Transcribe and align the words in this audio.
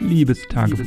Liebestagebuch. 0.00 0.86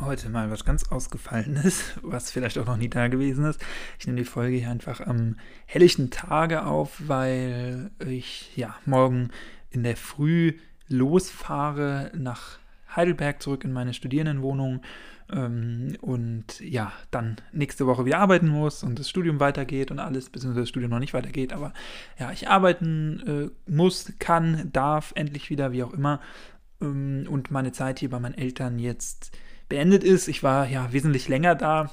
Heute 0.00 0.28
mal 0.28 0.50
was 0.50 0.64
ganz 0.64 0.90
Ausgefallenes, 0.90 1.92
was 2.02 2.30
vielleicht 2.30 2.58
auch 2.58 2.66
noch 2.66 2.76
nie 2.76 2.88
da 2.90 3.08
gewesen 3.08 3.44
ist. 3.44 3.64
Ich 3.98 4.06
nehme 4.06 4.18
die 4.18 4.24
Folge 4.24 4.56
hier 4.56 4.70
einfach 4.70 5.00
am 5.00 5.36
helllichten 5.66 6.10
Tage 6.10 6.66
auf, 6.66 7.00
weil 7.06 7.92
ich 8.04 8.56
ja 8.56 8.74
morgen 8.84 9.30
in 9.70 9.84
der 9.84 9.96
Früh 9.96 10.58
losfahre 10.88 12.10
nach 12.14 12.58
Heidelberg 12.94 13.40
zurück 13.40 13.64
in 13.64 13.72
meine 13.72 13.94
Studierendenwohnung 13.94 14.82
ähm, 15.30 15.96
und 16.00 16.60
ja, 16.60 16.92
dann 17.10 17.36
nächste 17.52 17.86
Woche 17.86 18.04
wieder 18.04 18.18
arbeiten 18.18 18.48
muss 18.48 18.82
und 18.82 18.98
das 18.98 19.08
Studium 19.08 19.40
weitergeht 19.40 19.90
und 19.90 19.98
alles, 19.98 20.30
beziehungsweise 20.30 20.62
das 20.62 20.68
Studium 20.68 20.90
noch 20.90 20.98
nicht 20.98 21.14
weitergeht, 21.14 21.52
aber 21.52 21.72
ja, 22.18 22.32
ich 22.32 22.48
arbeiten 22.48 23.52
äh, 23.66 23.70
muss, 23.70 24.12
kann, 24.18 24.70
darf, 24.72 25.12
endlich 25.14 25.50
wieder, 25.50 25.72
wie 25.72 25.82
auch 25.82 25.92
immer 25.92 26.20
ähm, 26.80 27.26
und 27.28 27.50
meine 27.50 27.72
Zeit 27.72 27.98
hier 27.98 28.10
bei 28.10 28.18
meinen 28.18 28.34
Eltern 28.34 28.78
jetzt 28.78 29.36
beendet 29.68 30.04
ist. 30.04 30.28
Ich 30.28 30.42
war 30.42 30.68
ja 30.68 30.92
wesentlich 30.92 31.28
länger 31.28 31.54
da, 31.54 31.90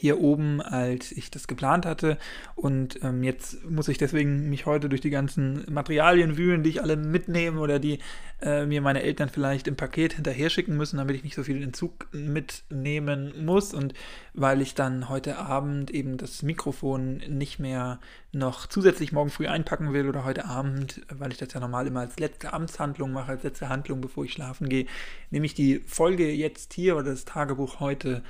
hier 0.00 0.20
oben, 0.20 0.62
als 0.62 1.12
ich 1.12 1.30
das 1.30 1.46
geplant 1.46 1.84
hatte. 1.84 2.16
Und 2.56 3.02
ähm, 3.02 3.22
jetzt 3.22 3.64
muss 3.68 3.88
ich 3.88 3.98
deswegen 3.98 4.48
mich 4.48 4.64
heute 4.64 4.88
durch 4.88 5.02
die 5.02 5.10
ganzen 5.10 5.64
Materialien 5.70 6.38
wühlen, 6.38 6.62
die 6.62 6.70
ich 6.70 6.82
alle 6.82 6.96
mitnehme 6.96 7.60
oder 7.60 7.78
die 7.78 7.98
äh, 8.40 8.64
mir 8.64 8.80
meine 8.80 9.02
Eltern 9.02 9.28
vielleicht 9.28 9.68
im 9.68 9.76
Paket 9.76 10.14
hinterher 10.14 10.48
schicken 10.48 10.76
müssen, 10.76 10.96
damit 10.96 11.16
ich 11.16 11.24
nicht 11.24 11.34
so 11.34 11.42
viel 11.42 11.62
in 11.62 11.74
Zug 11.74 12.08
mitnehmen 12.12 13.44
muss. 13.44 13.74
Und 13.74 13.92
weil 14.32 14.62
ich 14.62 14.74
dann 14.74 15.10
heute 15.10 15.36
Abend 15.36 15.90
eben 15.90 16.16
das 16.16 16.42
Mikrofon 16.42 17.18
nicht 17.28 17.58
mehr 17.58 18.00
noch 18.32 18.66
zusätzlich 18.66 19.12
morgen 19.12 19.30
früh 19.30 19.48
einpacken 19.48 19.92
will 19.92 20.08
oder 20.08 20.24
heute 20.24 20.46
Abend, 20.46 21.02
weil 21.12 21.32
ich 21.32 21.38
das 21.38 21.52
ja 21.52 21.60
normal 21.60 21.86
immer 21.86 22.00
als 22.00 22.18
letzte 22.18 22.54
Amtshandlung 22.54 23.12
mache, 23.12 23.32
als 23.32 23.42
letzte 23.42 23.68
Handlung, 23.68 24.00
bevor 24.00 24.24
ich 24.24 24.32
schlafen 24.32 24.70
gehe, 24.70 24.86
nehme 25.30 25.44
ich 25.44 25.54
die 25.54 25.80
Folge 25.86 26.30
jetzt 26.30 26.72
hier 26.72 26.94
oder 26.96 27.10
das 27.10 27.26
Tagebuch 27.26 27.80
heute 27.80 28.22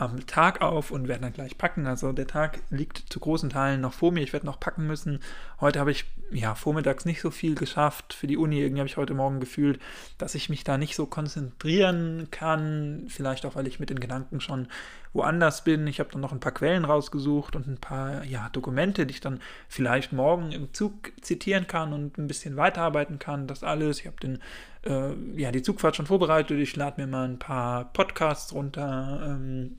am 0.00 0.26
Tag 0.26 0.60
auf 0.62 0.92
und 0.92 1.08
werde 1.08 1.22
dann 1.22 1.32
gleich 1.32 1.58
packen. 1.58 1.86
Also 1.86 2.12
der 2.12 2.28
Tag 2.28 2.60
liegt 2.70 3.12
zu 3.12 3.18
großen 3.18 3.50
Teilen 3.50 3.80
noch 3.80 3.92
vor 3.92 4.12
mir. 4.12 4.22
Ich 4.22 4.32
werde 4.32 4.46
noch 4.46 4.60
packen 4.60 4.86
müssen. 4.86 5.18
Heute 5.60 5.80
habe 5.80 5.90
ich 5.90 6.04
ja 6.30 6.54
vormittags 6.54 7.04
nicht 7.04 7.20
so 7.20 7.32
viel 7.32 7.56
geschafft 7.56 8.12
für 8.12 8.28
die 8.28 8.36
Uni. 8.36 8.60
Irgendwie 8.60 8.80
habe 8.80 8.88
ich 8.88 8.96
heute 8.96 9.14
Morgen 9.14 9.40
gefühlt, 9.40 9.80
dass 10.16 10.36
ich 10.36 10.50
mich 10.50 10.62
da 10.62 10.78
nicht 10.78 10.94
so 10.94 11.06
konzentrieren 11.06 12.28
kann. 12.30 13.06
Vielleicht 13.08 13.44
auch, 13.44 13.56
weil 13.56 13.66
ich 13.66 13.80
mit 13.80 13.90
den 13.90 13.98
Gedanken 13.98 14.40
schon 14.40 14.68
woanders 15.12 15.64
bin. 15.64 15.88
Ich 15.88 15.98
habe 15.98 16.10
dann 16.12 16.20
noch 16.20 16.32
ein 16.32 16.38
paar 16.38 16.52
Quellen 16.52 16.84
rausgesucht 16.84 17.56
und 17.56 17.66
ein 17.66 17.78
paar 17.78 18.24
ja, 18.24 18.50
Dokumente, 18.50 19.04
die 19.04 19.14
ich 19.14 19.20
dann 19.20 19.40
vielleicht 19.68 20.12
morgen 20.12 20.52
im 20.52 20.72
Zug 20.72 21.12
zitieren 21.22 21.66
kann 21.66 21.92
und 21.92 22.18
ein 22.18 22.28
bisschen 22.28 22.56
weiterarbeiten 22.56 23.18
kann. 23.18 23.48
Das 23.48 23.64
alles. 23.64 23.98
Ich 23.98 24.06
habe 24.06 24.20
den 24.20 24.38
äh, 24.86 25.12
ja, 25.34 25.50
die 25.50 25.62
Zugfahrt 25.62 25.96
schon 25.96 26.06
vorbereitet. 26.06 26.58
Ich 26.60 26.76
lade 26.76 27.00
mir 27.00 27.08
mal 27.08 27.24
ein 27.24 27.40
paar 27.40 27.92
Podcasts 27.92 28.52
runter. 28.52 29.22
Ähm, 29.24 29.78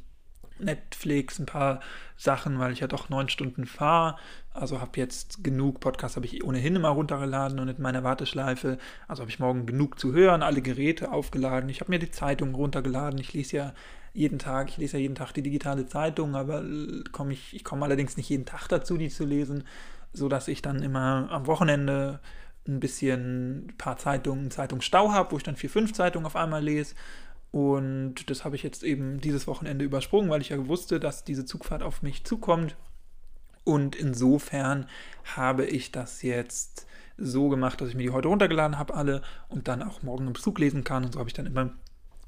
Netflix, 0.60 1.40
ein 1.40 1.46
paar 1.46 1.80
Sachen, 2.18 2.60
weil 2.60 2.74
ich 2.74 2.80
ja 2.80 2.88
doch 2.88 3.10
neun 3.10 3.30
Stunden 3.30 3.66
fahre. 3.66 4.18
Also 4.54 4.82
habe 4.82 5.00
jetzt 5.00 5.44
genug 5.44 5.80
Podcasts, 5.80 6.16
habe 6.16 6.26
ich 6.26 6.44
ohnehin 6.44 6.76
immer 6.76 6.90
runtergeladen 6.90 7.60
und 7.60 7.68
in 7.70 7.82
meiner 7.82 8.04
Warteschleife. 8.04 8.78
Also 9.08 9.22
habe 9.22 9.32
ich 9.32 9.40
morgen 9.40 9.66
genug 9.66 10.00
zu 10.00 10.14
hören, 10.14 10.44
alle 10.44 10.62
Geräte 10.62 11.12
aufgeladen. 11.12 11.70
Ich 11.70 11.82
habe 11.82 11.92
mir 11.92 12.00
die 12.00 12.12
Zeitung 12.12 12.54
runtergeladen. 12.56 13.20
Ich 13.20 13.34
lese 13.34 13.58
ja 13.58 13.74
jeden 14.14 14.40
Tag, 14.40 14.70
ich 14.70 14.78
lese 14.78 14.98
ja 14.98 15.02
jeden 15.02 15.16
Tag 15.16 15.34
die 15.34 15.44
digitale 15.44 15.86
Zeitung, 15.86 16.36
aber 16.36 16.64
komm 17.12 17.32
ich, 17.32 17.56
ich 17.56 17.64
komme 17.64 17.86
allerdings 17.86 18.18
nicht 18.18 18.30
jeden 18.30 18.46
Tag 18.46 18.68
dazu, 18.68 18.98
die 18.98 19.10
zu 19.10 19.26
lesen, 19.26 19.64
sodass 20.14 20.48
ich 20.48 20.62
dann 20.62 20.82
immer 20.82 21.28
am 21.32 21.48
Wochenende 21.48 22.20
ein 22.68 22.80
bisschen 22.80 23.68
ein 23.68 23.78
paar 23.78 23.98
Zeitungen, 23.98 24.52
Zeitungsstau 24.52 25.12
habe, 25.12 25.32
wo 25.32 25.38
ich 25.38 25.44
dann 25.44 25.56
vier, 25.56 25.70
fünf 25.70 25.94
Zeitungen 25.94 26.26
auf 26.26 26.36
einmal 26.36 26.64
lese 26.64 26.96
und 27.52 28.30
das 28.30 28.46
habe 28.46 28.56
ich 28.56 28.64
jetzt 28.64 28.84
eben 28.84 29.20
dieses 29.22 29.48
Wochenende 29.48 29.84
übersprungen, 29.84 30.30
weil 30.30 30.42
ich 30.42 30.50
ja 30.50 30.68
wusste, 30.68 31.00
dass 31.00 31.24
diese 31.24 31.46
Zugfahrt 31.46 31.82
auf 31.82 32.04
mich 32.04 32.24
zukommt. 32.24 32.76
Und 33.64 33.96
insofern 33.96 34.88
habe 35.36 35.66
ich 35.66 35.92
das 35.92 36.22
jetzt 36.22 36.86
so 37.18 37.50
gemacht, 37.50 37.82
dass 37.82 37.90
ich 37.90 37.96
mir 37.96 38.04
die 38.04 38.10
heute 38.12 38.28
runtergeladen 38.28 38.78
habe, 38.78 38.94
alle, 38.94 39.22
und 39.48 39.68
dann 39.68 39.84
auch 39.84 40.04
morgen 40.04 40.28
im 40.28 40.36
Zug 40.36 40.60
lesen 40.60 40.84
kann. 40.84 41.06
Und 41.06 41.14
so 41.14 41.20
habe 41.20 41.30
ich 41.30 41.34
dann 41.34 41.48
immer, 41.48 41.72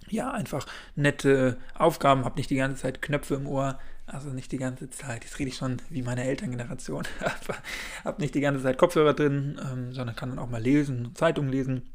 ja, 0.10 0.32
einfach 0.32 0.66
nette 0.96 1.58
Aufgaben, 1.76 2.26
habe 2.26 2.38
nicht 2.38 2.50
die 2.50 2.56
ganze 2.56 2.82
Zeit 2.82 3.02
Knöpfe 3.02 3.36
im 3.36 3.48
Ohr, 3.48 3.80
also 4.08 4.32
nicht 4.32 4.52
die 4.52 4.58
ganze 4.58 4.90
Zeit, 4.90 5.24
jetzt 5.24 5.40
rede 5.40 5.50
ich 5.50 5.56
schon 5.56 5.78
wie 5.90 6.02
meine 6.02 6.26
Elterngeneration, 6.26 7.08
habe 8.04 8.22
nicht 8.22 8.36
die 8.36 8.42
ganze 8.42 8.62
Zeit 8.62 8.78
Kopfhörer 8.78 9.14
drin, 9.14 9.60
ähm, 9.72 9.94
sondern 9.94 10.16
kann 10.16 10.30
dann 10.30 10.40
auch 10.40 10.50
mal 10.50 10.62
lesen, 10.62 11.16
Zeitung 11.16 11.48
lesen 11.48 11.92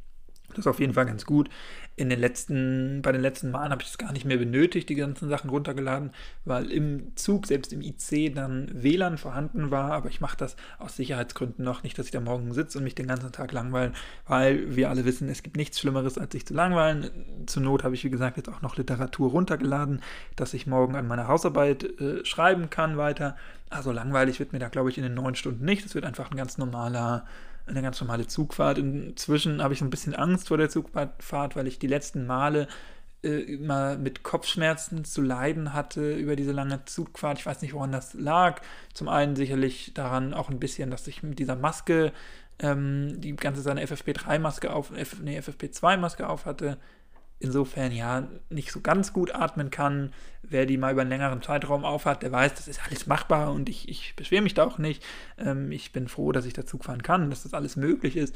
das 0.56 0.64
ist 0.64 0.70
auf 0.70 0.80
jeden 0.80 0.94
Fall 0.94 1.06
ganz 1.06 1.26
gut. 1.26 1.48
In 1.96 2.10
den 2.10 2.18
letzten, 2.18 3.00
bei 3.02 3.12
den 3.12 3.20
letzten 3.20 3.50
Malen 3.50 3.72
habe 3.72 3.82
ich 3.82 3.88
es 3.88 3.98
gar 3.98 4.12
nicht 4.12 4.24
mehr 4.24 4.36
benötigt, 4.36 4.88
die 4.88 4.94
ganzen 4.94 5.28
Sachen 5.28 5.50
runtergeladen, 5.50 6.10
weil 6.44 6.70
im 6.70 7.14
Zug, 7.16 7.46
selbst 7.46 7.72
im 7.72 7.80
IC, 7.80 8.34
dann 8.34 8.70
WLAN 8.72 9.18
vorhanden 9.18 9.70
war. 9.70 9.92
Aber 9.92 10.08
ich 10.08 10.20
mache 10.20 10.36
das 10.36 10.56
aus 10.78 10.96
Sicherheitsgründen 10.96 11.64
noch 11.64 11.82
nicht, 11.82 11.98
dass 11.98 12.06
ich 12.06 12.12
da 12.12 12.20
morgen 12.20 12.52
sitze 12.52 12.78
und 12.78 12.84
mich 12.84 12.94
den 12.94 13.06
ganzen 13.06 13.32
Tag 13.32 13.52
langweilen, 13.52 13.94
weil 14.26 14.76
wir 14.76 14.90
alle 14.90 15.04
wissen, 15.04 15.28
es 15.28 15.42
gibt 15.42 15.56
nichts 15.56 15.78
Schlimmeres, 15.78 16.18
als 16.18 16.32
sich 16.32 16.46
zu 16.46 16.54
langweilen. 16.54 17.10
Zur 17.46 17.62
Not 17.62 17.84
habe 17.84 17.94
ich, 17.94 18.04
wie 18.04 18.10
gesagt, 18.10 18.36
jetzt 18.36 18.48
auch 18.48 18.62
noch 18.62 18.76
Literatur 18.76 19.30
runtergeladen, 19.30 20.00
dass 20.36 20.54
ich 20.54 20.66
morgen 20.66 20.96
an 20.96 21.06
meiner 21.06 21.28
Hausarbeit 21.28 21.84
äh, 22.00 22.24
schreiben 22.24 22.70
kann 22.70 22.96
weiter. 22.96 23.36
Also 23.68 23.92
langweilig 23.92 24.38
wird 24.38 24.52
mir 24.52 24.58
da, 24.58 24.68
glaube 24.68 24.90
ich, 24.90 24.98
in 24.98 25.02
den 25.02 25.14
neun 25.14 25.34
Stunden 25.34 25.64
nicht. 25.64 25.84
Es 25.84 25.94
wird 25.94 26.04
einfach 26.04 26.30
ein 26.30 26.36
ganz 26.36 26.56
normaler 26.56 27.26
eine 27.66 27.82
ganz 27.82 28.00
normale 28.00 28.26
Zugfahrt. 28.26 28.78
Inzwischen 28.78 29.62
habe 29.62 29.74
ich 29.74 29.80
so 29.80 29.84
ein 29.84 29.90
bisschen 29.90 30.14
Angst 30.14 30.48
vor 30.48 30.58
der 30.58 30.68
Zugfahrt, 30.68 31.56
weil 31.56 31.66
ich 31.66 31.78
die 31.78 31.86
letzten 31.86 32.26
Male 32.26 32.68
äh, 33.22 33.28
immer 33.28 33.96
mit 33.96 34.22
Kopfschmerzen 34.22 35.04
zu 35.04 35.22
leiden 35.22 35.72
hatte 35.72 36.14
über 36.14 36.36
diese 36.36 36.52
lange 36.52 36.84
Zugfahrt. 36.84 37.38
Ich 37.38 37.46
weiß 37.46 37.62
nicht, 37.62 37.74
woran 37.74 37.92
das 37.92 38.14
lag. 38.14 38.60
Zum 38.94 39.08
einen 39.08 39.36
sicherlich 39.36 39.92
daran 39.94 40.34
auch 40.34 40.48
ein 40.48 40.60
bisschen, 40.60 40.90
dass 40.90 41.06
ich 41.06 41.22
mit 41.22 41.38
dieser 41.38 41.56
Maske 41.56 42.12
ähm, 42.58 43.20
die 43.20 43.34
ganze 43.34 43.62
Zeit 43.62 43.72
eine 43.72 43.84
FFP3-Maske 43.86 44.72
auf, 44.72 44.96
F, 44.96 45.20
nee, 45.22 45.38
FFP2-Maske 45.38 46.28
auf 46.28 46.46
hatte 46.46 46.78
insofern 47.38 47.92
ja 47.92 48.28
nicht 48.48 48.72
so 48.72 48.80
ganz 48.80 49.12
gut 49.12 49.34
atmen 49.34 49.70
kann. 49.70 50.12
Wer 50.42 50.66
die 50.66 50.78
mal 50.78 50.92
über 50.92 51.02
einen 51.02 51.10
längeren 51.10 51.42
Zeitraum 51.42 51.84
aufhat, 51.84 52.22
der 52.22 52.32
weiß, 52.32 52.54
das 52.54 52.68
ist 52.68 52.80
alles 52.86 53.06
machbar 53.06 53.52
und 53.52 53.68
ich, 53.68 53.88
ich 53.88 54.14
beschwere 54.16 54.42
mich 54.42 54.54
da 54.54 54.64
auch 54.64 54.78
nicht. 54.78 55.02
Ähm, 55.38 55.70
ich 55.72 55.92
bin 55.92 56.08
froh, 56.08 56.32
dass 56.32 56.46
ich 56.46 56.54
da 56.54 56.64
Zug 56.64 56.84
fahren 56.84 57.02
kann, 57.02 57.30
dass 57.30 57.42
das 57.42 57.54
alles 57.54 57.76
möglich 57.76 58.16
ist. 58.16 58.34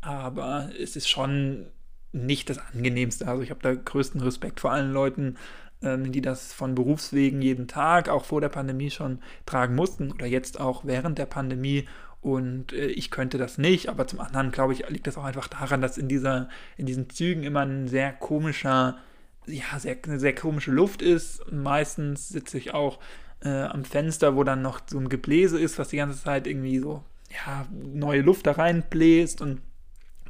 Aber 0.00 0.70
es 0.80 0.96
ist 0.96 1.08
schon 1.08 1.66
nicht 2.12 2.50
das 2.50 2.58
Angenehmste. 2.58 3.28
Also 3.28 3.42
ich 3.42 3.50
habe 3.50 3.60
da 3.62 3.74
größten 3.74 4.20
Respekt 4.20 4.60
vor 4.60 4.72
allen 4.72 4.92
Leuten, 4.92 5.36
ähm, 5.82 6.10
die 6.12 6.22
das 6.22 6.52
von 6.52 6.74
Berufswegen 6.74 7.42
jeden 7.42 7.68
Tag, 7.68 8.08
auch 8.08 8.24
vor 8.24 8.40
der 8.40 8.48
Pandemie 8.48 8.90
schon 8.90 9.20
tragen 9.46 9.74
mussten 9.74 10.12
oder 10.12 10.26
jetzt 10.26 10.60
auch 10.60 10.84
während 10.84 11.18
der 11.18 11.26
Pandemie 11.26 11.86
und 12.22 12.72
äh, 12.72 12.86
ich 12.86 13.10
könnte 13.10 13.38
das 13.38 13.58
nicht, 13.58 13.88
aber 13.88 14.06
zum 14.06 14.20
anderen, 14.20 14.52
glaube 14.52 14.72
ich, 14.72 14.88
liegt 14.88 15.06
das 15.06 15.16
auch 15.16 15.24
einfach 15.24 15.48
daran, 15.48 15.80
dass 15.80 15.98
in, 15.98 16.08
dieser, 16.08 16.48
in 16.76 16.86
diesen 16.86 17.08
Zügen 17.08 17.42
immer 17.42 17.60
ein 17.60 17.88
sehr 17.88 18.12
komischer, 18.12 18.98
ja, 19.46 19.78
sehr, 19.78 19.96
eine 20.04 20.20
sehr 20.20 20.34
komische 20.34 20.70
Luft 20.70 21.00
ist. 21.00 21.50
Meistens 21.50 22.28
sitze 22.28 22.58
ich 22.58 22.74
auch 22.74 22.98
äh, 23.42 23.62
am 23.62 23.84
Fenster, 23.84 24.36
wo 24.36 24.44
dann 24.44 24.60
noch 24.60 24.80
so 24.86 24.98
ein 24.98 25.08
Gebläse 25.08 25.58
ist, 25.58 25.78
was 25.78 25.88
die 25.88 25.96
ganze 25.96 26.22
Zeit 26.22 26.46
irgendwie 26.46 26.78
so, 26.78 27.02
ja, 27.30 27.66
neue 27.70 28.20
Luft 28.20 28.46
da 28.46 28.52
reinbläst 28.52 29.40
und 29.40 29.62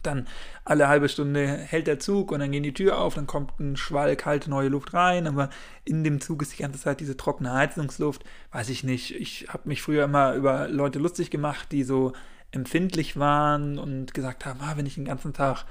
dann 0.03 0.27
alle 0.65 0.89
halbe 0.89 1.09
Stunde 1.09 1.47
hält 1.47 1.87
der 1.87 1.99
Zug 1.99 2.33
und 2.33 2.41
dann 2.41 2.53
geht 2.53 2.65
die 2.65 2.75
Tür 2.75 2.99
auf, 2.99 3.15
dann 3.15 3.27
kommt 3.27 3.59
ein 3.61 3.77
Schwall 3.77 4.17
kalte 4.17 4.51
neue 4.51 4.69
Luft 4.69 4.95
rein, 4.95 5.27
aber 5.27 5.51
in 5.85 6.05
dem 6.05 6.21
Zug 6.21 6.43
ist 6.43 6.53
die 6.53 6.63
ganze 6.63 6.81
Zeit 6.81 7.01
diese 7.01 7.17
trockene 7.17 7.53
Heizungsluft. 7.53 8.25
Weiß 8.53 8.69
ich 8.69 8.85
nicht. 8.85 9.15
Ich 9.15 9.47
habe 9.49 9.69
mich 9.69 9.83
früher 9.83 10.05
immer 10.05 10.35
über 10.35 10.69
Leute 10.69 10.99
lustig 10.99 11.31
gemacht, 11.31 11.73
die 11.73 11.85
so 11.85 12.13
empfindlich 12.53 13.17
waren 13.17 13.79
und 13.79 14.13
gesagt 14.15 14.45
haben, 14.45 14.61
ah, 14.61 14.73
wenn 14.77 14.87
ich 14.87 14.97
den 14.97 15.05
ganzen 15.05 15.33
Tag 15.33 15.65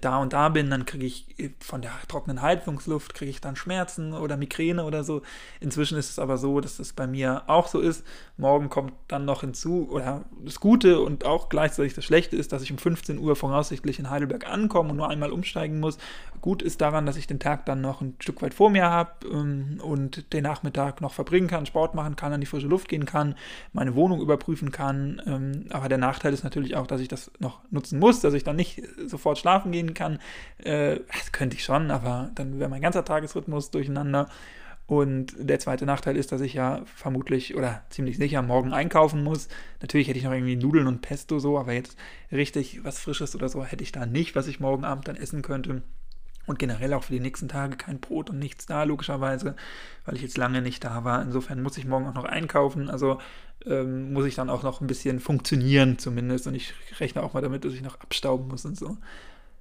da 0.00 0.18
und 0.18 0.32
da 0.32 0.48
bin, 0.48 0.70
dann 0.70 0.86
kriege 0.86 1.06
ich 1.06 1.38
äh, 1.38 1.50
von 1.60 1.82
der 1.82 1.92
trockenen 2.08 2.42
Heizungsluft, 2.42 3.14
kriege 3.14 3.30
ich 3.30 3.40
dann 3.40 3.56
Schmerzen 3.56 4.14
oder 4.14 4.36
Migräne 4.36 4.84
oder 4.84 5.04
so. 5.04 5.22
Inzwischen 5.60 5.98
ist 5.98 6.10
es 6.10 6.18
aber 6.18 6.38
so, 6.38 6.60
dass 6.60 6.78
es 6.78 6.92
bei 6.92 7.06
mir 7.06 7.42
auch 7.46 7.68
so 7.68 7.80
ist. 7.80 8.04
Morgen 8.36 8.70
kommt 8.70 8.92
dann 9.08 9.24
noch 9.24 9.42
hinzu, 9.42 9.88
oder 9.90 10.24
das 10.44 10.60
Gute 10.60 11.00
und 11.00 11.24
auch 11.24 11.48
gleichzeitig 11.48 11.94
das 11.94 12.04
Schlechte 12.04 12.36
ist, 12.36 12.52
dass 12.52 12.62
ich 12.62 12.72
um 12.72 12.78
15 12.78 13.18
Uhr 13.18 13.36
voraussichtlich 13.36 13.98
in 13.98 14.10
Heidelberg 14.10 14.48
ankomme 14.48 14.90
und 14.90 14.96
nur 14.96 15.08
einmal 15.08 15.30
umsteigen 15.30 15.80
muss. 15.80 15.98
Gut 16.40 16.62
ist 16.62 16.80
daran, 16.80 17.06
dass 17.06 17.16
ich 17.16 17.26
den 17.26 17.38
Tag 17.38 17.66
dann 17.66 17.80
noch 17.80 18.00
ein 18.00 18.16
Stück 18.18 18.42
weit 18.42 18.54
vor 18.54 18.70
mir 18.70 18.84
habe 18.84 19.10
ähm, 19.30 19.80
und 19.82 20.32
den 20.32 20.42
Nachmittag 20.42 21.00
noch 21.00 21.12
verbringen 21.12 21.46
kann, 21.46 21.66
Sport 21.66 21.94
machen 21.94 22.16
kann, 22.16 22.32
an 22.32 22.40
die 22.40 22.46
frische 22.46 22.66
Luft 22.66 22.88
gehen 22.88 23.04
kann, 23.04 23.36
meine 23.72 23.94
Wohnung 23.94 24.20
überprüfen 24.20 24.72
kann. 24.72 25.22
Ähm, 25.26 25.66
aber 25.70 25.88
der 25.88 25.98
Nachteil 25.98 26.32
ist 26.32 26.42
natürlich 26.42 26.74
auch, 26.76 26.86
dass 26.86 27.00
ich 27.00 27.08
das 27.08 27.30
noch 27.38 27.60
nutzen 27.70 27.98
muss, 27.98 28.20
dass 28.20 28.34
ich 28.34 28.42
dann 28.42 28.56
nicht 28.56 28.82
sofort 29.06 29.38
schlafen 29.38 29.70
gehe 29.70 29.81
gehen 29.82 29.94
kann. 29.94 30.18
Äh, 30.58 31.00
das 31.12 31.32
könnte 31.32 31.56
ich 31.56 31.64
schon, 31.64 31.90
aber 31.90 32.30
dann 32.34 32.58
wäre 32.58 32.70
mein 32.70 32.82
ganzer 32.82 33.04
Tagesrhythmus 33.04 33.70
durcheinander. 33.70 34.28
Und 34.86 35.34
der 35.38 35.58
zweite 35.58 35.86
Nachteil 35.86 36.16
ist, 36.16 36.32
dass 36.32 36.40
ich 36.40 36.54
ja 36.54 36.82
vermutlich 36.84 37.54
oder 37.54 37.82
ziemlich 37.88 38.18
sicher 38.18 38.42
morgen 38.42 38.72
einkaufen 38.72 39.22
muss. 39.22 39.48
Natürlich 39.80 40.08
hätte 40.08 40.18
ich 40.18 40.24
noch 40.24 40.32
irgendwie 40.32 40.56
Nudeln 40.56 40.86
und 40.86 41.02
Pesto 41.02 41.38
so, 41.38 41.58
aber 41.58 41.72
jetzt 41.72 41.96
richtig 42.30 42.84
was 42.84 42.98
Frisches 42.98 43.34
oder 43.34 43.48
so 43.48 43.64
hätte 43.64 43.84
ich 43.84 43.92
da 43.92 44.06
nicht, 44.06 44.34
was 44.34 44.48
ich 44.48 44.60
morgen 44.60 44.84
Abend 44.84 45.08
dann 45.08 45.16
essen 45.16 45.42
könnte. 45.42 45.82
Und 46.44 46.58
generell 46.58 46.92
auch 46.92 47.04
für 47.04 47.12
die 47.12 47.20
nächsten 47.20 47.48
Tage 47.48 47.76
kein 47.76 48.00
Brot 48.00 48.28
und 48.28 48.40
nichts 48.40 48.66
da, 48.66 48.82
logischerweise, 48.82 49.54
weil 50.04 50.16
ich 50.16 50.22
jetzt 50.22 50.36
lange 50.36 50.60
nicht 50.60 50.82
da 50.82 51.04
war. 51.04 51.22
Insofern 51.22 51.62
muss 51.62 51.78
ich 51.78 51.86
morgen 51.86 52.08
auch 52.08 52.14
noch 52.14 52.24
einkaufen. 52.24 52.90
Also 52.90 53.18
ähm, 53.64 54.12
muss 54.12 54.26
ich 54.26 54.34
dann 54.34 54.50
auch 54.50 54.64
noch 54.64 54.80
ein 54.80 54.88
bisschen 54.88 55.20
funktionieren, 55.20 55.98
zumindest. 55.98 56.48
Und 56.48 56.56
ich 56.56 56.74
rechne 56.98 57.22
auch 57.22 57.32
mal 57.32 57.40
damit, 57.40 57.64
dass 57.64 57.74
ich 57.74 57.82
noch 57.82 58.00
abstauben 58.00 58.48
muss 58.48 58.64
und 58.64 58.76
so. 58.76 58.98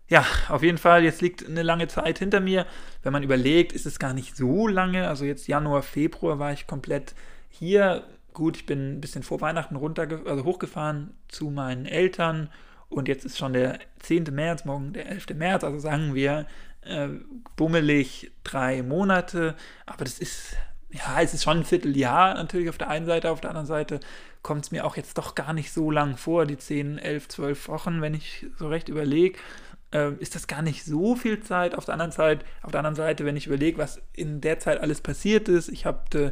Ja, 0.08 0.26
auf 0.50 0.62
jeden 0.62 0.78
Fall, 0.78 1.04
jetzt 1.04 1.22
liegt 1.22 1.48
eine 1.48 1.64
lange 1.64 1.88
Zeit 1.88 2.20
hinter 2.20 2.42
mir. 2.42 2.66
Wenn 3.02 3.14
man 3.14 3.24
überlegt, 3.24 3.72
ist 3.72 3.86
es 3.86 3.98
gar 3.98 4.14
nicht 4.14 4.36
so 4.36 4.68
lange. 4.68 5.08
Also 5.08 5.24
jetzt 5.24 5.48
Januar, 5.48 5.84
Februar 5.84 6.38
war 6.38 6.52
ich 6.52 6.68
komplett 6.68 7.16
hier. 7.50 8.04
Gut, 8.34 8.58
ich 8.58 8.66
bin 8.66 8.94
ein 8.94 9.02
bisschen 9.02 9.24
vor 9.24 9.40
Weihnachten 9.42 9.76
runter, 9.76 10.08
also 10.26 10.44
hochgefahren 10.44 11.14
zu 11.30 11.50
meinen 11.50 11.86
Eltern. 11.86 12.50
Und 12.90 13.08
jetzt 13.08 13.24
ist 13.24 13.38
schon 13.38 13.54
der 13.54 13.80
10. 14.00 14.26
März, 14.32 14.66
morgen 14.66 14.92
der 14.92 15.08
11. 15.10 15.28
März. 15.36 15.64
Also 15.64 15.80
sagen 15.80 16.14
wir 16.14 16.46
äh, 16.82 17.08
bummelig 17.56 18.32
drei 18.44 18.84
Monate, 18.84 19.56
aber 19.86 20.04
das 20.04 20.20
ist, 20.20 20.56
ja, 20.90 21.22
es 21.22 21.34
ist 21.34 21.44
schon 21.44 21.60
ein 21.60 21.66
Vierteljahr 21.66 22.34
natürlich 22.34 22.70
auf 22.70 22.78
der 22.78 22.90
einen 22.90 23.06
Seite, 23.06 23.32
auf 23.32 23.42
der 23.42 23.52
anderen 23.52 23.68
Seite 23.68 24.00
kommt 24.42 24.66
es 24.66 24.72
mir 24.72 24.86
auch 24.86 24.98
jetzt 24.98 25.18
doch 25.18 25.36
gar 25.36 25.54
nicht 25.54 25.72
so 25.72 25.92
lang 25.92 26.18
vor, 26.18 26.46
die 26.46 26.58
10, 26.58 26.98
11, 26.98 27.28
12 27.28 27.68
Wochen, 27.68 28.02
wenn 28.02 28.14
ich 28.14 28.48
so 28.58 28.68
recht 28.68 28.90
überlege. 28.90 29.38
Äh, 29.94 30.14
ist 30.20 30.36
das 30.36 30.48
gar 30.48 30.62
nicht 30.62 30.86
so 30.86 31.16
viel 31.16 31.42
Zeit. 31.42 31.76
Auf 31.76 31.86
der 31.86 31.94
anderen 31.94 32.12
Seite, 32.12 32.46
auf 32.62 32.72
der 32.72 32.80
anderen 32.80 32.96
Seite 32.96 33.26
wenn 33.26 33.36
ich 33.36 33.48
überlege, 33.48 33.78
was 33.78 34.02
in 34.14 34.40
der 34.42 34.60
Zeit 34.60 34.80
alles 34.80 35.02
passiert 35.02 35.50
ist, 35.50 35.70
ich, 35.70 35.86
hab, 35.86 36.14
äh, 36.16 36.32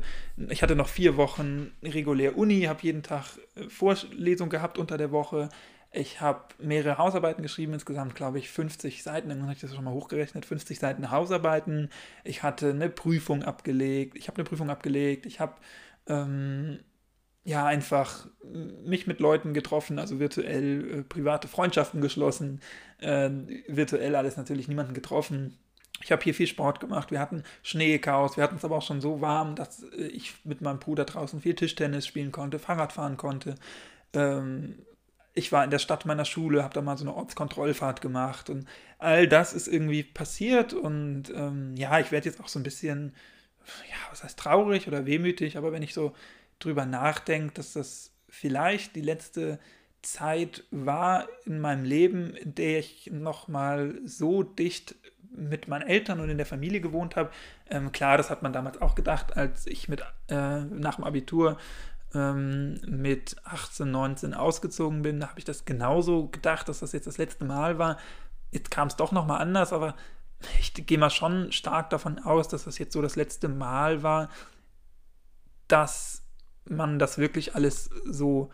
ich 0.50 0.64
hatte 0.64 0.76
noch 0.76 0.88
vier 0.88 1.18
Wochen 1.18 1.72
regulär 1.84 2.38
Uni, 2.38 2.62
habe 2.64 2.80
jeden 2.84 3.04
Tag 3.04 3.26
äh, 3.56 3.68
Vorlesung 3.70 4.50
gehabt 4.50 4.78
unter 4.78 4.98
der 4.98 5.12
Woche, 5.12 5.50
ich 5.92 6.22
habe 6.22 6.44
mehrere 6.60 7.00
Hausarbeiten 7.00 7.42
geschrieben, 7.42 7.74
insgesamt 7.74 8.14
glaube 8.14 8.38
ich 8.38 8.50
50 8.50 9.02
Seiten, 9.02 9.30
dann 9.30 9.42
habe 9.42 9.54
ich 9.54 9.60
das 9.60 9.74
schon 9.74 9.84
mal 9.84 9.94
hochgerechnet, 9.94 10.46
50 10.46 10.78
Seiten 10.78 11.10
Hausarbeiten. 11.10 11.90
Ich 12.24 12.44
hatte 12.44 12.70
eine 12.70 12.90
Prüfung 12.90 13.44
abgelegt, 13.44 14.16
ich 14.16 14.28
habe 14.28 14.38
eine 14.38 14.44
Prüfung 14.44 14.70
abgelegt, 14.70 15.26
ich 15.26 15.40
habe 15.40 15.56
ähm, 16.06 16.80
ja 17.44 17.66
einfach 17.66 18.28
mich 18.86 19.08
mit 19.08 19.20
Leuten 19.20 19.54
getroffen, 19.54 20.00
also 20.00 20.20
virtuell 20.20 21.00
äh, 21.00 21.04
private 21.04 21.48
Freundschaften 21.48 22.02
geschlossen, 22.02 22.62
äh, 23.00 23.30
virtuell 23.68 24.16
alles 24.16 24.38
natürlich 24.38 24.68
niemanden 24.68 24.94
getroffen. 24.94 25.58
Ich 26.02 26.12
habe 26.12 26.24
hier 26.24 26.34
viel 26.34 26.48
Sport 26.48 26.80
gemacht. 26.80 27.12
Wir 27.12 27.20
hatten 27.20 27.44
Schneechaos. 27.62 28.38
Wir 28.38 28.44
hatten 28.44 28.56
es 28.56 28.64
aber 28.64 28.78
auch 28.78 28.86
schon 28.86 29.02
so 29.02 29.22
warm, 29.22 29.56
dass 29.56 29.84
äh, 29.84 30.08
ich 30.08 30.34
mit 30.46 30.62
meinem 30.62 30.80
Bruder 30.80 31.06
draußen 31.06 31.42
viel 31.42 31.56
Tischtennis 31.56 32.08
spielen 32.08 32.32
konnte, 32.32 32.60
Fahrrad 32.60 32.94
fahren 32.94 33.18
konnte. 33.18 33.56
Ähm, 34.14 34.76
ich 35.34 35.52
war 35.52 35.64
in 35.64 35.70
der 35.70 35.80
Stadt 35.80 36.06
meiner 36.06 36.26
Schule, 36.26 36.64
habe 36.64 36.74
da 36.74 36.82
mal 36.82 36.98
so 36.98 37.04
eine 37.04 37.16
Ortskontrollfahrt 37.16 38.02
gemacht 38.02 38.50
und 38.50 38.68
all 38.98 39.28
das 39.28 39.54
ist 39.54 39.68
irgendwie 39.68 40.04
passiert 40.04 40.74
und 40.74 41.32
ähm, 41.34 41.76
ja, 41.78 42.00
ich 42.00 42.12
werde 42.12 42.28
jetzt 42.28 42.42
auch 42.42 42.48
so 42.48 42.60
ein 42.60 42.64
bisschen, 42.64 43.14
ja, 43.90 43.96
was 44.10 44.24
heißt 44.24 44.40
traurig 44.40 44.88
oder 44.88 45.06
wehmütig, 45.06 45.58
aber 45.58 45.72
wenn 45.72 45.84
ich 45.84 45.94
so 45.94 46.14
drüber 46.60 46.86
nachdenke, 46.86 47.54
dass 47.54 47.74
das 47.74 48.12
vielleicht 48.28 48.96
die 48.96 49.02
letzte 49.02 49.60
Zeit 50.02 50.64
war 50.72 51.28
in 51.46 51.60
meinem 51.60 51.84
Leben, 51.84 52.34
in 52.36 52.56
der 52.56 52.80
ich 52.80 53.10
nochmal 53.12 54.00
so 54.06 54.44
dicht 54.44 54.96
mit 55.32 55.68
meinen 55.68 55.88
Eltern 55.88 56.20
und 56.20 56.30
in 56.30 56.38
der 56.38 56.46
Familie 56.46 56.82
gewohnt 56.82 57.16
habe. 57.16 57.32
Ähm, 57.70 57.92
klar, 57.92 58.18
das 58.18 58.30
hat 58.30 58.42
man 58.42 58.54
damals 58.54 58.82
auch 58.82 58.96
gedacht, 58.96 59.38
als 59.38 59.68
ich 59.68 59.90
mit 59.90 60.02
äh, 60.28 60.62
nach 60.62 60.96
dem 60.96 61.04
Abitur 61.04 61.58
ähm, 62.14 62.80
mit 62.88 63.36
18, 63.44 63.90
19 63.92 64.34
ausgezogen 64.34 65.02
bin, 65.02 65.20
da 65.20 65.30
habe 65.30 65.40
ich 65.40 65.46
das 65.46 65.66
genauso 65.66 66.28
gedacht, 66.28 66.68
dass 66.68 66.80
das 66.80 66.92
jetzt 66.94 67.08
das 67.08 67.18
letzte 67.18 67.46
Mal 67.46 67.78
war. 67.78 67.98
Jetzt 68.52 68.72
kam 68.72 68.88
es 68.88 68.96
doch 68.96 69.12
nochmal 69.12 69.42
anders, 69.42 69.74
aber 69.74 69.96
ich 70.60 70.74
gehe 70.74 70.98
mal 70.98 71.10
schon 71.10 71.52
stark 71.52 71.90
davon 71.90 72.20
aus, 72.20 72.48
dass 72.48 72.64
das 72.64 72.78
jetzt 72.80 72.94
so 72.94 73.02
das 73.02 73.16
letzte 73.16 73.50
Mal 73.50 74.02
war, 74.02 74.30
dass 75.68 76.19
man 76.66 77.00
das 77.00 77.18
wirklich 77.18 77.56
alles 77.56 77.90
so 78.06 78.50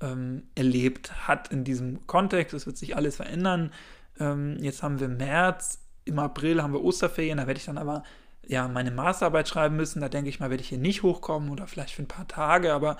ähm, 0.00 0.44
erlebt 0.54 1.26
hat 1.26 1.48
in 1.48 1.64
diesem 1.64 2.06
Kontext. 2.06 2.54
Es 2.54 2.66
wird 2.66 2.76
sich 2.76 2.96
alles 2.96 3.16
verändern. 3.16 3.72
Ähm, 4.18 4.56
jetzt 4.60 4.82
haben 4.82 5.00
wir 5.00 5.08
März, 5.08 5.80
im 6.04 6.18
April 6.18 6.62
haben 6.62 6.72
wir 6.72 6.84
Osterferien, 6.84 7.38
da 7.38 7.46
werde 7.46 7.58
ich 7.58 7.66
dann 7.66 7.78
aber 7.78 8.02
ja, 8.46 8.68
meine 8.68 8.92
Masterarbeit 8.92 9.48
schreiben 9.48 9.76
müssen. 9.76 10.00
Da 10.00 10.08
denke 10.08 10.30
ich 10.30 10.38
mal, 10.38 10.50
werde 10.50 10.62
ich 10.62 10.68
hier 10.68 10.78
nicht 10.78 11.02
hochkommen 11.02 11.50
oder 11.50 11.66
vielleicht 11.66 11.94
für 11.94 12.02
ein 12.02 12.08
paar 12.08 12.28
Tage, 12.28 12.72
aber 12.72 12.96